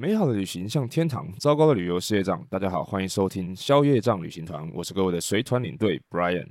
[0.00, 2.42] 美好的旅行像天堂，糟糕的旅游是业障。
[2.48, 6.48] 大家好，欢迎收听消业障旅行团，我是各位的随团领队 Brian。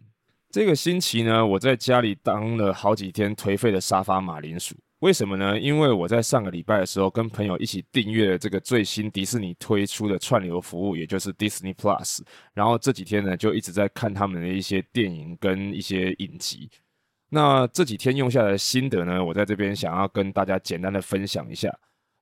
[0.51, 4.75] 这个星期呢，我在家里当了好几天颓废的沙发马铃薯。
[4.99, 5.59] 为什么呢？
[5.59, 12.19] 因为我在上个礼拜的时候跟朋友一起订阅了这个最新迪士尼推出的串流服务，也就是 Disney Plus。
[12.53, 16.69] 然后这几天呢，就一直在看他们的一些电影跟一些影集。
[17.29, 21.75] 那这几天用下来的心得呢，我在这边想要跟大家简单的分享一下。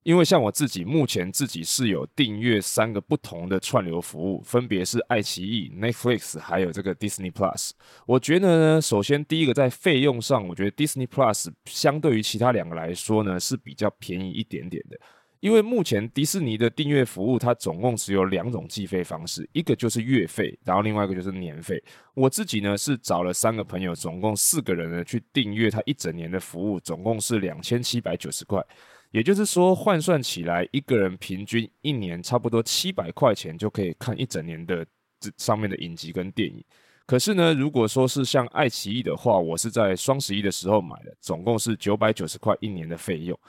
[0.08, 7.72] 因为像我自己目前自己是有订阅三个不同的串流服务，分别是爱奇艺、Netflix，还有这个 Disney Plus。
[8.06, 14.98] 我觉得呢，首先第一个在费用上，我觉得 Disney Plus 相对于其他两个来说呢是比较便宜一点点的。
[15.42, 21.84] 因为目前迪士尼的订阅服务，它总共只有两种计费方式，一个就是月费，然后另外一个就是年费。
[22.14, 28.66] 我自己呢是找了三个朋友，总共四个人呢去订阅它一整年的服务，总共是两千七百九十块。
[29.12, 34.86] 也就是说，换算起来，一个人平均一年差不多七百块钱就可以看一整年的
[35.20, 36.64] 这上面的影集跟电影。
[37.06, 43.40] 可是呢，如果说是像爱奇艺的话，我是在双十一的时候买的，总共是九百九十块一年的费用。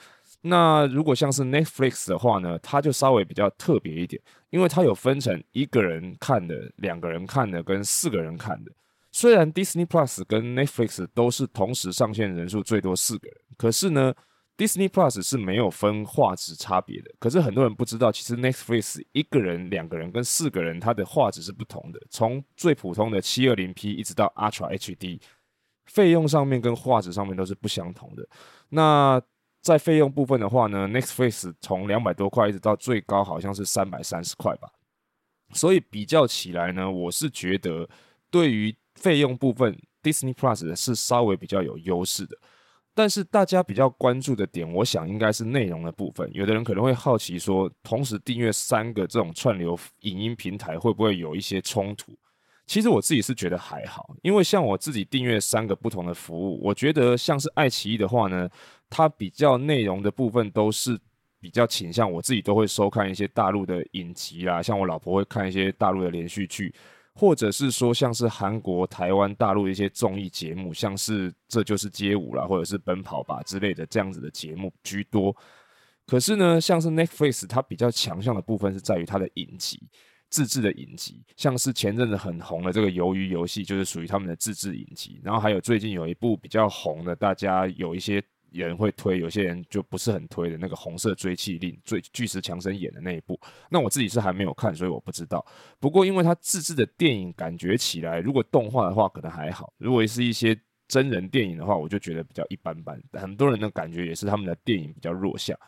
[0.41, 8.70] 那如果像是 Netflix 的话呢，它就稍微比较特别一点，因为它有分成一个人看的、两个人看的跟四个人看的。
[9.11, 14.15] 虽然 Disney Plus 跟 Netflix 都是同时上线人数最多四个人，可是呢。
[14.59, 22.00] Disney Plus 是没有分画质差别的，可是很多人不知道，其实 Netflix 一个人、两个人跟四个人，它的画质是不同的。
[22.11, 25.21] 从最普通的 720P 一直到 Ultra HD，
[25.87, 28.28] 费用上面跟画质上面都是不相同的。
[28.71, 29.22] 那
[29.62, 34.69] 在费用部分的话呢，Netflix 从两百多块一直到最高好像是三百三十块吧。
[35.53, 37.88] 所以比较起来呢，我是觉得
[38.28, 42.37] 对于费用部分，Disney Plus 是稍微比较有优势的。
[42.98, 46.28] 但是大家比较关注的点，我想应该是内容的部分。
[46.32, 52.10] 有的人可能会好奇说，同时订阅三个这种串流影音平台，会不会有一些冲突？
[52.66, 58.50] 其实我自己是觉得还好，因为像我自己订阅三个不同的服务，我觉得像是爱奇艺的话呢，
[58.91, 60.98] 它比较内容的部分都是
[61.38, 66.75] 比较倾向，我自己都会收看一些大陆的影集啦，像我老婆会看一些大陆的连续剧。
[67.19, 75.34] 或者是说，像是韩国、台湾、大陆一些综艺节目，像是《这就是街舞》啦，或者是《奔跑吧》之类的这样子的节目居多。
[76.06, 79.83] 可是呢，像是 Netflix，它比较强项的部分是在于它的影集，
[80.31, 85.21] 自制的影集，像是前阵子很红的这个《鱿鱼游戏》，就是属于他们的自制影集。
[85.25, 88.23] 然后还有最近有一部比较红的，大家有一些。
[88.50, 93.38] 人会推，有些人就不是很推的那个《红色追缉令》，最巨石强森演的那一部。
[93.70, 95.44] 那我自己是还没有看，所以我不知道。
[95.78, 103.00] 不过因为他自制的电影，感觉起来如果动画的话可能还好；如果是一些真人电影的话，我就觉得比较一般般。
[103.12, 105.58] 很多人的感觉也是他们的电影比较弱项。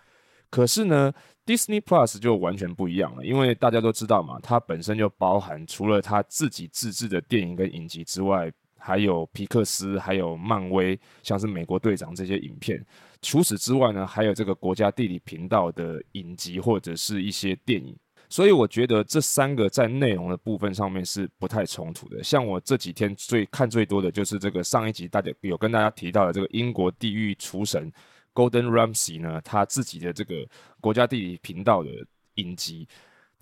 [0.49, 1.13] 可是呢
[1.47, 8.53] ，Disney Plus 就完全不一样了，因为大家都知道嘛，它本身就包含除了他自己自制的电影跟影集之外。
[8.81, 12.85] 还有皮克斯，还有漫威，像是美国队长这些影片。
[13.23, 17.95] 除此之外呢，还有这个国家地理频道的影集或者是一些电影。
[18.29, 22.23] 所以我觉得这三个在内容的部分上面是不太冲突的。
[22.23, 27.93] 像我这几天最看最多的就是这个上一集大家有跟大家提到的这个英国地狱厨神
[28.33, 30.47] Gordon Ramsay 呢，他自己的这个
[30.81, 31.91] 国家地理频道的
[32.37, 32.89] 影集。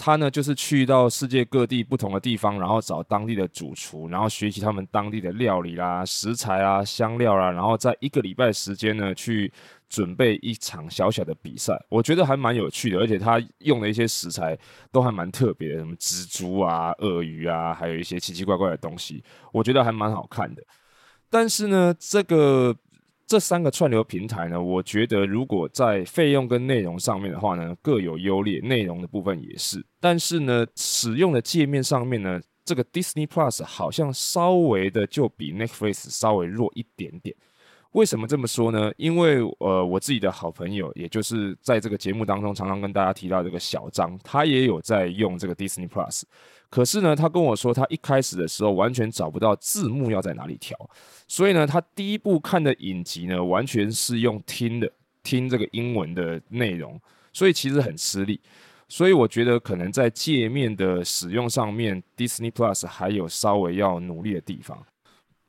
[0.00, 9.53] 他呢，就是去到世界各地不同的地方，然后找当地的主厨，然后学习他们当地的料理啦、食材啊、香料啦，然后在一个礼拜时间呢，去
[9.88, 11.76] 准备一场小小的比赛。
[11.88, 14.56] 我觉得还蛮有趣的，而且他用的一些食材
[14.92, 20.62] 都还蛮特别的，什么蜘蛛啊、鳄鱼啊，还有一些奇奇怪怪的东西，我觉得还蛮好看的。
[21.28, 22.77] 但是呢，这个。
[23.28, 29.84] 这三个串流平台呢，我觉得如果在费用跟内容上面的话呢，各有优劣，内容的部分也是。
[30.01, 37.36] 但是呢，使用的界面上面呢，这个 Disney Plus 好像稍微的就比 Netflix 稍微弱一点点。
[37.93, 38.93] 为什么这么说呢？
[38.97, 46.23] 因为呃，我自己的好朋友，也就是在这个节目当中常常跟大家提到这个小张，他也有在用这个 Disney Plus。
[46.69, 50.77] 可是呢，他跟我说，他一开始的时候完全找不到字幕要在哪里调，
[51.27, 54.93] 所以呢，他第一部看的影集呢，完全是用听的，
[55.23, 57.01] 听这个英文的内容。
[57.33, 58.39] 所以其实很吃力。
[58.91, 64.83] 所以我觉得可能在界面的使用上面，Disney Plus 还有稍微要努力的地方。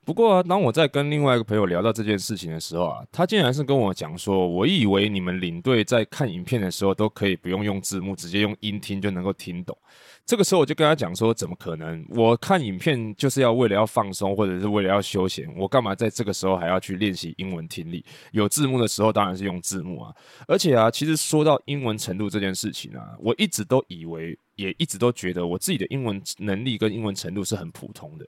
[0.06, 9.78] 不过啊，当我在跟另外一个朋友聊到这件事情的时候啊，他竟然是跟我讲说，我以为你们领队在看影片的时候都可以不用用字幕，直接用音听就能够听懂。
[10.25, 12.04] 这个时候我就跟他讲说，怎么可能？
[12.10, 18.04] 我看影片就是要为了要放松，或者是为了要休闲，我干嘛在这个时候还要去练习英文听力？
[18.31, 20.13] 有字幕的时候当然是用字幕啊。
[20.48, 28.25] 而且啊，其实说到英文程度这件事情啊，我一直都以为，也一直都觉得我自己的英文能力跟英文程度是很普通的。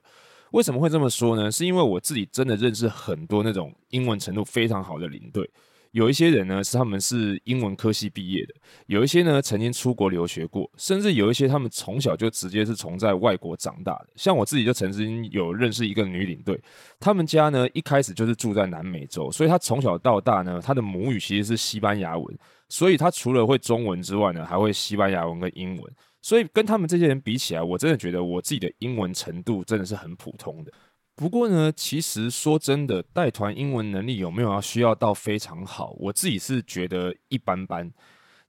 [0.52, 1.50] 为什么会这么说呢？
[1.50, 5.48] 是因为我自己真的认识很多那种英文程度非常好的领队，
[5.92, 8.54] 有一些人呢是他们是英文科系毕业的，
[8.86, 14.08] 有一些呢曾经出国留学过，甚至有一些他们从小就直接是从在外国长大的。
[14.14, 16.60] 像我自己就曾经有认识一个女领队，
[17.00, 22.38] 他们家呢一开始就是住在南美洲，所以她从小到大呢，她的母语其实是西班牙文，
[22.68, 25.92] 所以她除了会中文之外呢，还会西班牙文跟英文。
[26.22, 30.72] 所以跟他们这些人比起来，我真的觉得我自己的英文程度真的是很普通的。
[31.14, 35.94] 不过呢，其实说真的，带团英文能力有没有要需要到非常好？
[35.98, 37.92] 我自己是觉得一般般。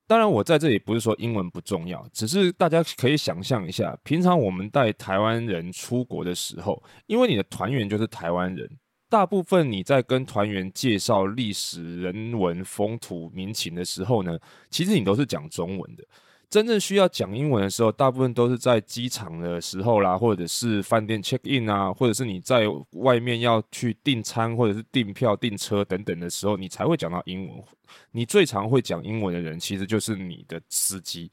[0.05, 8.69] 当然，我在这里不是说英文不重要，只是大家可以想象一下，平常我们带台湾人出国的时候，因为你的团员就是台湾人，
[9.09, 14.37] 大部分你在跟团员介绍历史、人文、风土民情的时候呢，
[14.69, 16.03] 其实你都是讲中文的。
[16.49, 27.63] 真正需要讲英文的时候，大部分都是在机场的时候啦，或者是饭店 check in 啊，或者是你在外面要去订餐，或者是订票、订车等等的时候，你才会讲到英文。
[28.11, 31.31] 你最常会讲英文的人，其实就是你的司机。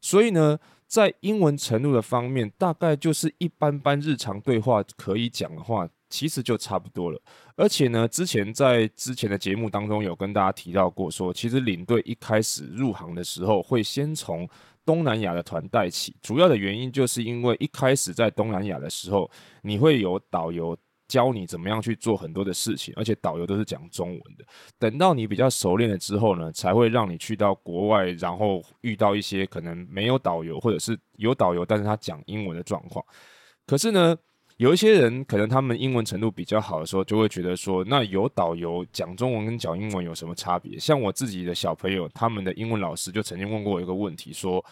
[0.00, 5.88] 所以呢，在英文程度的方面，大概就是一般般日常对话可以讲的话。
[6.14, 7.20] 其实就差不多了，
[7.56, 14.48] 而且呢，之前在之前的节目当中有跟大家提到过说，其实领队一开始入行的时候会先从
[14.86, 19.28] 东南亚的团带起，主要的原因就是因为一开始在东南亚的时候，
[19.60, 20.76] 你会有导游
[21.08, 24.44] 教你怎么样去做很多的事情，而且导游都是讲中文的。
[24.78, 33.04] 等到你比较熟练了之后呢，才会让你去到国外，然后遇到一些可能没有导游，或者是有导游但是他讲英文的状况。
[33.66, 34.16] 可是呢，
[34.56, 40.78] 有一些人可能他们英文程度比较好的时候，就会觉得说，那有导游讲中文跟讲英文有什么差别？
[40.78, 44.64] 像我自己的小朋友，他们的英文老师就曾经问过我一个问题，说，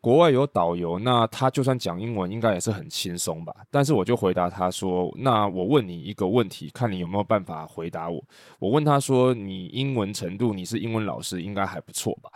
[0.00, 3.54] 国外有导游，那他就算讲英文，应该也是很轻松吧？
[3.70, 8.24] 但是我就回答他说，那我问你一个问题，看你有没有办法回答我。
[8.58, 12.30] 我问他说，你英文程度，你是英文老师，应该还不错吧？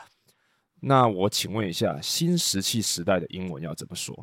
[0.78, 4.14] 那我请问一下，新石器时代的英文要怎么说？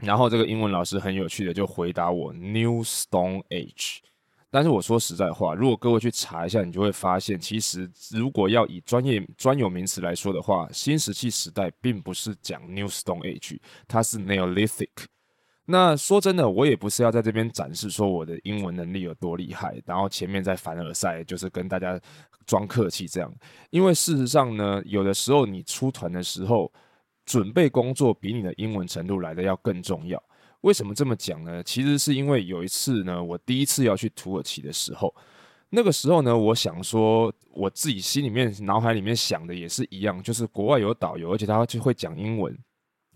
[0.00, 4.00] 然后这个英文老师很有趣的就回答我 New Stone Age，
[4.50, 13.58] 但是我说实在话，如果各位去查一下，你就会发现，其实如果要以专业专有名词来说的话，新石器时代并不是讲 New Stone Age，
[13.88, 14.90] 它是 Neolithic。
[15.64, 21.98] 那说真的，我也不是要在这边展示说我的英文能力有多厉害，然后前面在凡尔赛就是跟大家
[22.46, 23.34] 装客气这样，
[23.70, 26.70] 因为事实上呢，有的时候你出团的时候。
[27.26, 30.22] 准备工作比你的英文程度来的要更重要。
[30.62, 31.62] 为什么这么讲呢？
[31.62, 35.14] 其实是因为有一次呢，我第一次要去土耳其的时候，
[35.68, 42.56] 那个时候呢，我想说我自己心里面、脑海里面想的也是一样，就是国外有导游，而且他就会讲英文，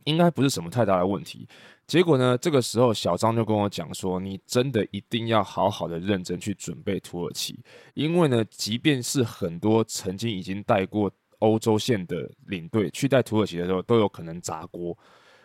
[0.05, 1.49] 应该不是什么太大的问题。
[1.87, 7.59] 结果呢，这个时候小张就跟我讲说：“你真的一定要好好的认真去准备土耳其，
[7.95, 14.97] 因为呢，即便是很多曾经已经带过。”欧洲线的领队去带土耳其的时候都有可能砸锅，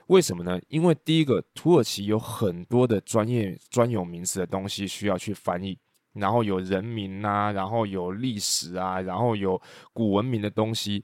[0.07, 0.57] 为什么呢？
[0.69, 5.77] 因为第一个，土耳其有很多的专业专有名词的东西需要去翻译，
[6.13, 9.59] 然后有人名啊，然后有历史啊，然后有
[9.93, 11.03] 古文明的东西，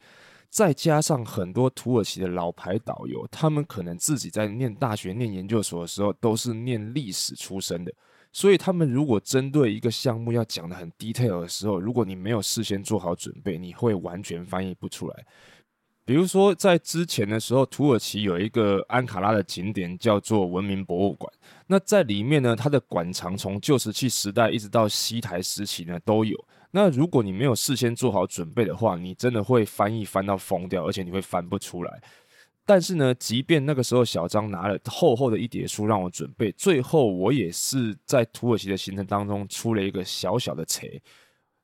[0.50, 7.91] 再加上很多土耳其的老牌导游，他们可能自己在念大学、念研究所的时候都是念历史出身的。
[8.34, 15.26] 所以他们如果针对一个项目要讲得很 detail 的时候，如果你没有事先做好准备，你会完全翻译不出来。
[16.04, 21.32] 比如说在之前的时候，土耳其有一个安卡拉的景点叫做文明博物馆，
[21.68, 26.36] 那在里面呢，它的馆藏从旧石器时代一直到西台时期呢都有。
[26.72, 32.02] 那如果你没有事先做好准备的话，你真的会翻译翻到疯掉，而且你会翻不出来。
[32.72, 40.88] 但是呢，即便那个时候小张拿了厚厚的一叠书让我准备，最后我也是在土耳其的行程当中出了一个小小的错。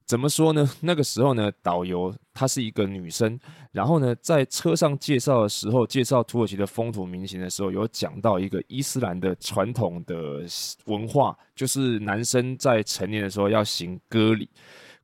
[0.06, 0.70] 怎么说呢？
[0.82, 3.40] 那个时候呢，导游她是一个女生，
[3.72, 10.44] 然后呢，在车上介绍的时候，介绍土耳其的风土民情的时候，有讲到一个伊斯兰的传统的
[10.88, 14.50] 文化，就是男生在成年的时候要行割礼。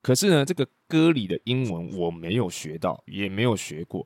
[0.02, 4.06] 可是呢，这个割礼的英文我没有学到，也没有学过，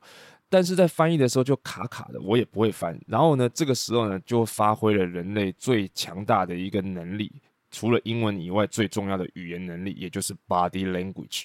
[0.50, 3.00] 但是在翻译的时候就卡卡的，我也不会翻。
[3.08, 11.44] 然后呢，这个时候呢，就发挥了人类最强大的一个能力，除了英文以外最重要的语言能力，也就是 body language。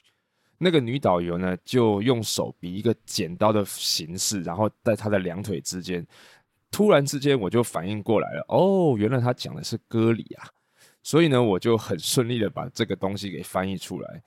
[0.59, 6.06] 那个女导游呢，就用手比一个剪刀的形式，然后在她的两腿之间，
[6.71, 10.47] 突然之间我就反应过来了，哦，原来她讲的是歌里啊，
[11.02, 14.23] 所以呢，我就很顺利的把这个东西给翻译出来。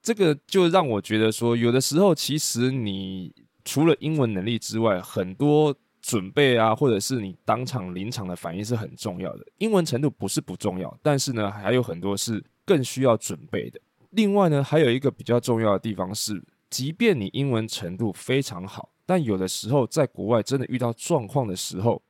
[0.00, 9.46] 这个就让我觉得说，有的时候其实你除了英文能力之外，很多准备啊，或者是你当场临场的反应是很重要的。
[9.58, 13.80] 英文程度不是不重要，但是呢，还有很多是更需要准备的。
[14.10, 22.02] 另外呢，还有一个比较重要的地方是，即便你英文程度非常好，但有的时候在国外真的遇到状况的时候，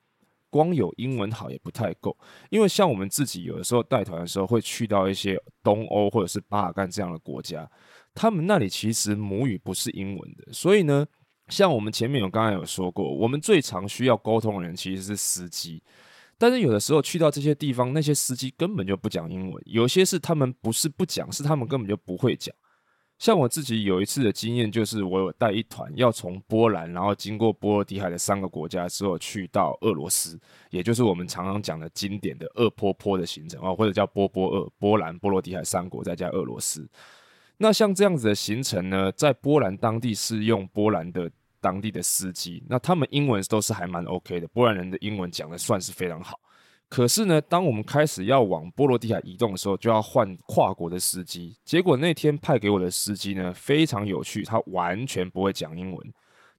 [0.48, 2.16] 光有英文好也不太够。
[2.48, 7.70] 因为像我们自己有的时候带团的时候，会去到一些东欧或者是巴尔干这样的国家，
[8.14, 11.06] 他们那里其实母语不是英文的，所以呢，
[11.50, 15.82] 像我们前面有刚才有说过，我们最常需要沟通的人其实是司机。
[16.38, 22.54] 但是有的时候去到这些地方，那些司机根本就不讲英文，有些是他们不是不讲，是他们根本就不会讲。
[23.18, 30.40] 像我自己有一次的经验，就是我有带一团要从波兰，然后经过波罗的海的三个国家之后，去到俄罗斯，
[30.70, 36.88] 也就是我们常常讲的经典的二波波的行程啊，或者叫波波二，波兰、波罗的海三国再加俄罗斯。
[37.58, 41.30] 那像这样子的行程呢，在波兰当地是用波兰的。
[41.60, 46.38] 当地的司机，那他们英文都是还蛮 OK 的，波兰人的英文讲的算是非常好。
[46.88, 51.56] 可是呢，当我们开始要往波罗的海移动的时候，就要换跨国的司机。
[51.64, 56.12] 结果那天派给我的司机呢，非常有趣，他完全不会讲英文，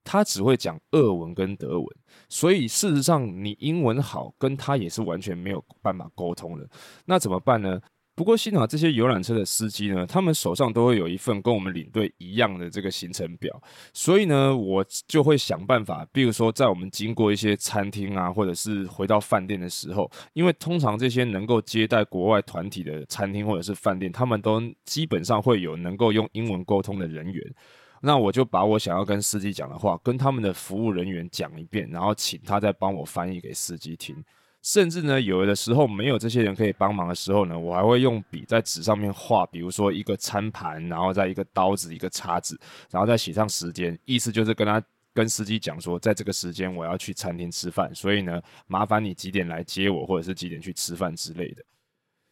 [0.05, 1.87] 他只会讲俄文跟德文。
[2.29, 6.65] 所以事实上，你英文好，跟他也是完全没有办法沟通的。
[7.03, 7.81] 那怎么办呢？
[8.13, 13.59] 不过幸好这些游览车的司机呢，他们手上都会有一份跟我们领队一样的这个行程表，
[13.93, 27.55] 所以呢，我就会想办法，比如说在我们经过一些餐厅啊，或者是回到饭店的时候，因为通常这些能够接待国外团体的餐厅或者是饭店，他们都基本上会有能够用英文沟通的人员，
[28.01, 34.15] 那我就把我想要跟司机讲的话，跟他们的服务人员讲一遍，然后请他再帮我翻译给司机听。
[34.61, 42.59] 甚至呢，有的时候没有这些人可以帮忙的时候呢，我还会用笔在纸上面画，比如说一个餐盘，然后再一个刀子、一个叉子，
[42.91, 44.81] 然后再写上时间，意思就是跟他
[45.13, 51.63] 跟司机讲说，在这个时间我要去餐厅吃饭，所以呢，麻烦你几点来接我，或者是几点去吃饭之类的。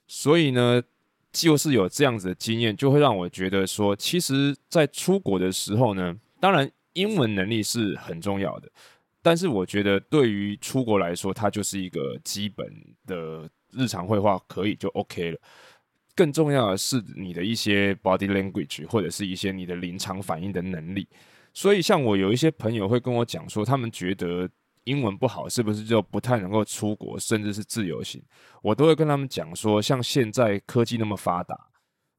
[0.07, 0.81] 所以呢，
[1.31, 8.69] 就是有这样子的经验，就会让我觉得说，其实，在出国的时候呢，当然英文能力是很重要的。
[9.29, 12.67] 但是我觉得，对于出国来说，它就是一个基本
[13.05, 15.39] 的日常会话，可以就 OK 了。
[16.15, 21.07] 更重要的是你的一些 body language，或者是一些你的临场反应的能力。
[21.53, 24.49] 所以，像我有一些朋友会跟我讲说，他们觉得
[24.85, 28.19] 英文不好，是不是就不太能够出国，甚至是自由行？
[28.63, 31.68] 我都会跟他们讲说，像现在科技那么发达。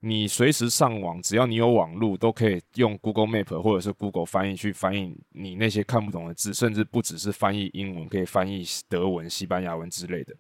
[0.01, 10.35] 你随时上网，只要你有网路，都可以用 Google Map 或者是 Google 翻译去翻译你那些看不懂的字，甚至不只是翻译英文，可以翻译德文、西班牙文之类的。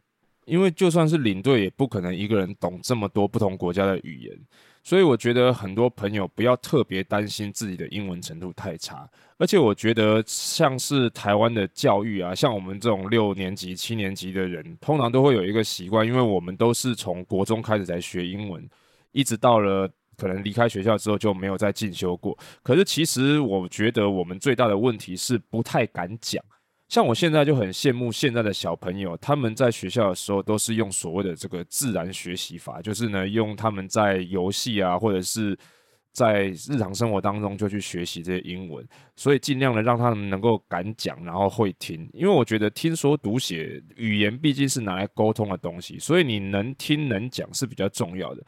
[0.46, 4.36] 因为就算是领队，也不可能一个人懂这么多不同国家的语言，
[4.82, 9.08] 所以我觉得很多朋友不要特别担心自己的英文程度太差。
[9.36, 18.66] 而且我觉得像是台湾的教育啊，像我们这种六年级、七年级的人，通常都会有一个习惯，因为我们都是从国中开始才学英文。
[19.12, 22.36] 一直到了可能离开学校之后就没有再进修过。
[22.62, 26.44] 可是其实我觉得我们最大的问题是不太敢讲。
[26.88, 35.56] 像我现在就很羡慕现在的小朋友，他们在学校的时候都是用所谓的这个自然学习法，就是呢用他们在游戏啊或者是
[36.12, 42.10] 在日常生活当中就去学习这些英文，所以尽量的让他们能够敢讲，然后会听。
[42.12, 48.42] 因为我觉得听说读写语言毕竟是拿来沟通的东西，所以你能听能讲是比较重要的。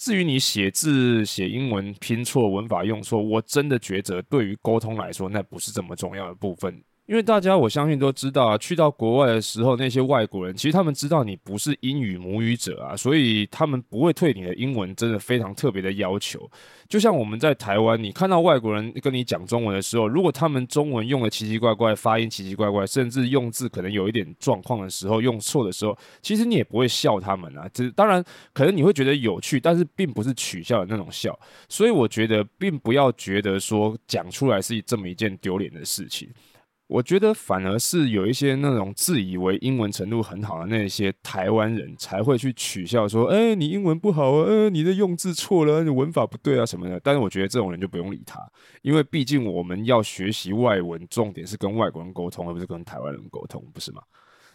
[0.00, 6.82] 至于你写字、写英文拼错、文法用错，我真的觉得对于沟通来说，那不是这么重要的部分。
[7.10, 16.48] 因为大家我相信都知道啊，去到国外的时候，那些外国人其实他们知道你不是英语母语者啊，所以他们不会对你的英文真的非常特别的要求。
[16.88, 27.68] 就像我们在台湾，你看到外国人跟你讲中文的时候，如果他们中文用的奇奇怪怪，发音奇奇怪怪，甚至用字可能有一点状况的时候，用错的时候，其实你也不会笑他们啊。
[27.74, 31.36] 这当然可能你会觉得有趣，但是并不是取笑的那种笑。
[31.68, 36.28] 所以我觉得，并不要觉得说讲出来是这么一件丢脸的事情。
[36.90, 48.40] 我觉得反而是有一些那种自以为英文程度很好的那些台湾人才会去取笑说：“哎、你英文不好啊，呃，你的用字错了，你文法不对啊什么的。”但是我觉得这种人就不用理他，
[48.82, 54.02] 因为毕竟我们要学习外文，重点是跟外国人沟通，而不是跟台湾人沟通，不是吗？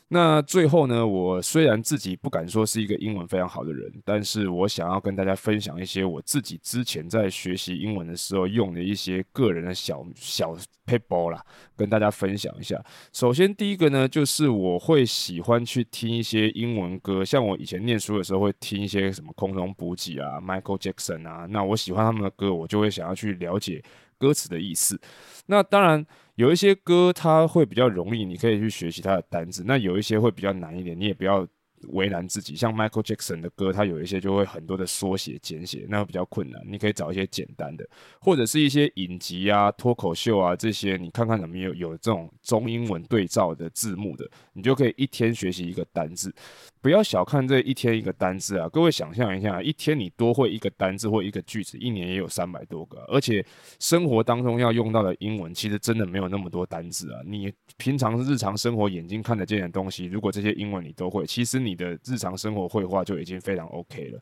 [0.07, 11.43] 那最后呢，我虽然自己不敢说是一个英文非常好的人，但是我想要跟大家分享一些我自己之前在学习英文的时候用的一些个人的小小 paper 啦，
[11.75, 12.79] 跟大家分享一下。
[13.13, 23.83] 首先第一个呢，就是我会喜欢去听一些英文歌，像我以前念书的时候会听一些什么空中补给啊、Michael Jackson 啊，那我喜欢他们的歌，我就会想要去了解
[24.19, 25.01] 歌词的意思。
[25.47, 26.05] 那当然。
[26.35, 29.63] 有一些歌它会比较容易，你可以去学习它的单字。
[29.65, 31.47] 那有一些会比较难一点，你也不要
[31.89, 32.55] 为难自己。
[32.55, 36.61] 像 Michael Jackson 的歌，它有一些就会很多的缩写、简写，那会比较困难。
[36.67, 37.87] 你可以找一些简单的，
[38.19, 46.33] 或者是一些影集啊、脱口秀啊这些，你看看有没有有这种中英文对照的字幕的，你就可以一天学习一个单字。
[46.81, 48.69] 不要小看这一天一个单字啊！
[48.69, 52.99] 各位想象一下，一天你多会一个单字或一个句子，一年也有三百多个。
[53.07, 53.43] 而且
[53.79, 57.21] 生活当中要用到的英文，其实真的没有那么多单字啊。
[57.25, 64.19] 你平常日常生活眼睛看得见的东西，如果这些英文你都会，其实你的日常生活会话就已经非常 OK 了。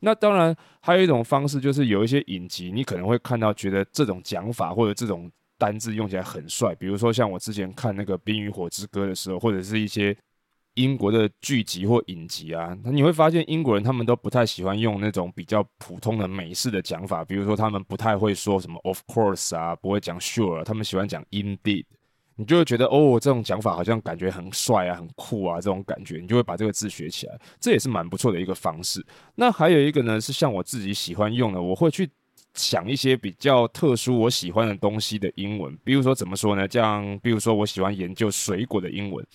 [0.00, 6.74] 那当然还有一种方式，就是有一些影集，你可能会看到觉得这种讲法或者这种单字用起来很帅。
[6.74, 10.16] 比如说像我之前看那个《冰与火之歌》的时候，或者是一些。
[10.76, 21.86] 英国的剧集或影集啊，那你会发现英国人他们都不太喜欢用那种比较普通的美式的讲法，比如说他们不太会说什么 of course 啊，不会讲 sure，他们喜欢讲 indeed，
[22.36, 29.04] 你就会觉得哦，这种讲法好像感觉很帅啊，很酷啊，这种感觉，你就会把这个字学起来，这也是蛮不错的一个方式。
[29.34, 32.08] 那还有一个呢，是像我自己喜欢用的，我会去
[32.54, 36.68] 想一些比较特殊我喜欢的东西的英文，比如说怎么说呢？
[36.68, 39.26] 像，比如说我喜欢研究水果的英文。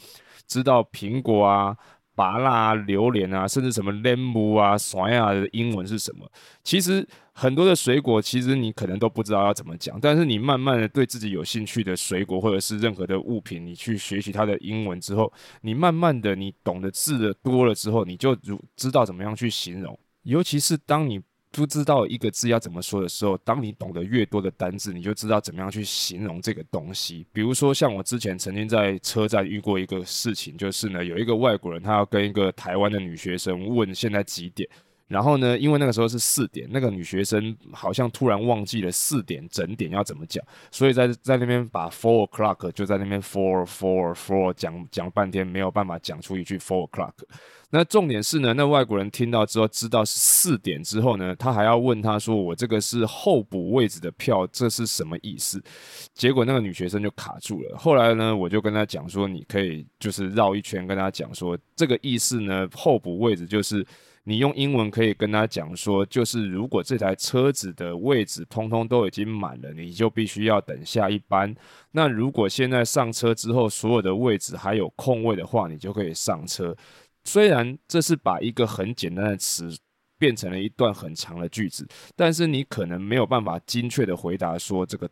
[0.48, 1.78] 知道苹果啊、
[2.22, 6.32] 麻辣、榴莲啊，甚至什么 lemon 啊、酸啊的英文是什么？
[6.64, 10.00] 其实很多的水果，其实你可能都不知道要怎么讲。
[10.00, 19.98] 但是你慢慢的对自己有兴趣的水果，或者是任何的物品，你去学习它的英文之后，你慢慢的你懂得字的多了之后，你就如知道怎么样去形容。
[20.22, 21.20] 尤其是当你
[21.52, 27.26] 不知道一个字要怎么说的时候，当你懂得越多的单字，你就知道怎么样去形容这个东西。
[27.34, 34.70] 比如说，像我之前曾经在车站遇过一个事情，就是呢，有一个外国人他要跟一个台湾的女学生问现在几点，
[35.12, 47.12] 然后呢，因为那个时候是四点，那个女学生好像突然忘记了四点整点要怎么讲，所以在在那边把 four o'clock 就在那边 four four four 讲讲半天，没有办法讲出一句 four o'clock。
[47.74, 55.62] 那重点是呢，那外国人听到之后知道是四点之后呢，他还要问他说：“我这个是候补位置的票，这是什么意思？”
[56.14, 57.78] 结果那个女学生就卡住了。
[57.78, 63.86] 后来呢，我就跟他讲说：“你可以就是绕一圈跟他讲说，这个意思呢，候补位置就是
[64.24, 71.56] 你用英文可以跟他讲说，就是如果这台车子的位置通通都已经满了，你就必须要等下一班。
[71.92, 76.76] 那如果现在上车之后所有的位置还有空位的话，你就可以上车。”
[77.24, 79.70] 虽然这是把一个很简单的词
[80.18, 85.08] 变成了一段很长的句子，但是你可能没有办法精确的回答说这个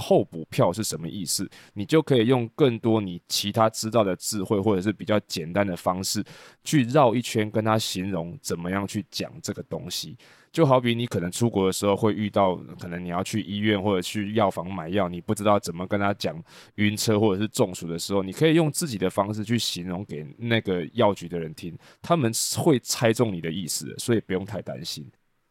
[0.00, 6.24] 候补票是什么意思，你就可以用更多你其他知道的智慧或者是比较简单的方式
[6.62, 10.16] 去绕一圈跟他形容怎么样去讲这个东西。
[10.52, 16.40] 就好比你可能出国的时候会遇到，可能你要去医院或者去药房买药，你不知道怎么跟他讲
[16.76, 25.04] 晕车或者是中暑的时候，你可以用自己的方式去形容给那个药局的人听，他们会猜中你的意思，所以不用太担心。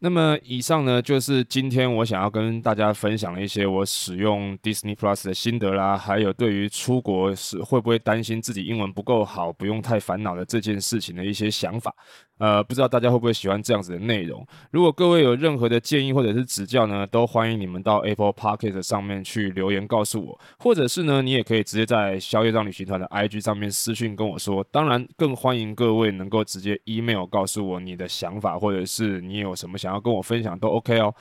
[0.03, 11.95] 那么以上呢，就是今天我想要跟大家分享的一些我使用 Disney Plus 的心得啦，还有对于出国是会不会担心自己英文不够好，不用太烦恼的这件事情的一些想法。
[12.39, 14.46] 呃，不知道大家会不会喜欢这样子的内容？
[14.72, 24.63] 如果各位有任何的建议或者是指教呢，都欢迎你们到 Apple Podcast 上面去留言告诉我，或者是呢，你也可以直接在消业障旅行团的 IG 上面私讯跟我说。
[24.72, 31.13] 当然，更欢迎各位能够直接 email 告诉我你的想法，或者是你有什么想要跟我分享都 OK 哦。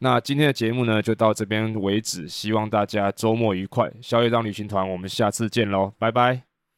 [0.00, 3.90] 那今天的节目呢，就到这边为止，希望大家周末愉快。
[4.00, 6.47] 消业障旅行团，我们下次见喽，拜拜。